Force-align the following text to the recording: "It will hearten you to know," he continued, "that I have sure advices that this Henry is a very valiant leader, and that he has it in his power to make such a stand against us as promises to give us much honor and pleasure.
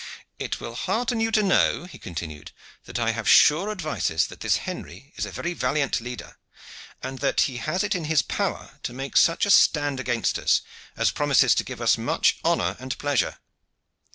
"It 0.39 0.59
will 0.59 0.73
hearten 0.73 1.19
you 1.19 1.29
to 1.29 1.43
know," 1.43 1.83
he 1.85 1.99
continued, 1.99 2.53
"that 2.85 2.97
I 2.97 3.11
have 3.11 3.29
sure 3.29 3.69
advices 3.69 4.25
that 4.25 4.39
this 4.39 4.57
Henry 4.65 5.13
is 5.15 5.27
a 5.27 5.31
very 5.31 5.53
valiant 5.53 6.01
leader, 6.01 6.39
and 7.03 7.19
that 7.19 7.41
he 7.41 7.57
has 7.57 7.83
it 7.83 7.93
in 7.93 8.05
his 8.05 8.23
power 8.23 8.79
to 8.81 8.93
make 8.93 9.15
such 9.15 9.45
a 9.45 9.51
stand 9.51 9.99
against 9.99 10.39
us 10.39 10.61
as 10.97 11.11
promises 11.11 11.53
to 11.53 11.63
give 11.63 11.81
us 11.81 11.99
much 11.99 12.39
honor 12.43 12.75
and 12.79 12.97
pleasure. 12.97 13.37